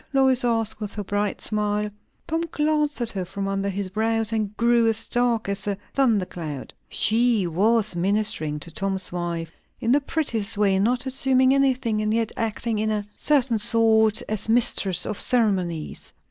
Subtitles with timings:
[0.13, 1.87] Lois asked, with her bright smile.
[2.27, 6.73] Tom glanced at her from under his brows, and grew as dark as a thundercloud.
[6.89, 12.31] She was ministering to Tom's wife in the prettiest way; not assuming anything, and yet
[12.35, 16.11] acting in a certain sort as mistress of ceremonies.